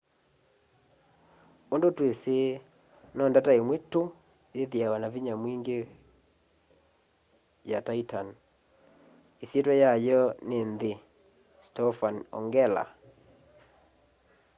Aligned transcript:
undu 1.73 1.87
twisi 1.97 2.37
no 3.15 3.23
ndata 3.29 3.51
imwe 3.61 3.75
tu 3.91 4.01
yithiawa 4.57 4.97
na 5.01 5.07
vinya 5.13 5.33
mwingi 5.41 5.77
kwi 7.65 7.71
wa 7.75 7.81
titan 7.87 8.27
isyitya 9.43 9.73
yayo 9.83 10.21
ni 10.47 10.57
nthi 10.71 10.91
stofan 11.67 12.15
ongela 12.37 12.83